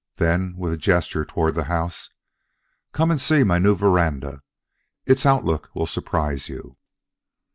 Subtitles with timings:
[0.15, 2.09] Then, with a gesture toward the house:
[2.91, 4.41] "Come and see my new veranda.
[5.05, 6.75] Its outlook will surprise you."